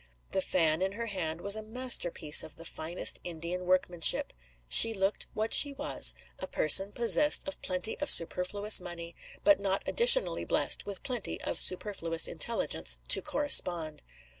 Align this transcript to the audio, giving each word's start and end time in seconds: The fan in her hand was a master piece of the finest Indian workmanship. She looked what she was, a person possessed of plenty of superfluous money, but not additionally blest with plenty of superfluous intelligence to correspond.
The 0.31 0.41
fan 0.41 0.81
in 0.81 0.93
her 0.93 1.05
hand 1.05 1.41
was 1.41 1.55
a 1.55 1.61
master 1.61 2.09
piece 2.09 2.41
of 2.41 2.55
the 2.55 2.65
finest 2.65 3.19
Indian 3.23 3.67
workmanship. 3.67 4.33
She 4.67 4.95
looked 4.95 5.27
what 5.35 5.53
she 5.53 5.73
was, 5.73 6.15
a 6.39 6.47
person 6.47 6.91
possessed 6.91 7.47
of 7.47 7.61
plenty 7.61 7.99
of 7.99 8.09
superfluous 8.09 8.81
money, 8.81 9.15
but 9.43 9.59
not 9.59 9.83
additionally 9.87 10.43
blest 10.43 10.87
with 10.87 11.03
plenty 11.03 11.39
of 11.41 11.59
superfluous 11.59 12.27
intelligence 12.27 12.97
to 13.09 13.21
correspond. 13.21 14.01